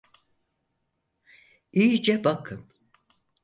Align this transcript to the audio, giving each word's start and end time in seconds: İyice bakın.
İyice 1.73 2.23
bakın. 2.23 2.69